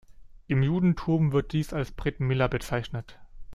[0.47, 3.19] Im Judentum wird dies als Brit Mila bezeichnet.